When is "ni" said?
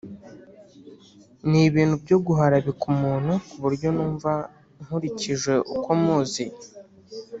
1.49-1.59